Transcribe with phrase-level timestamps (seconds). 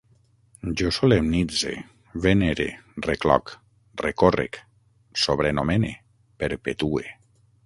[0.81, 1.73] Jo solemnitze,
[2.23, 2.67] venere,
[3.07, 3.53] recloc,
[4.07, 4.61] recórrec,
[5.27, 5.97] sobrenomene,
[6.45, 7.07] perpetue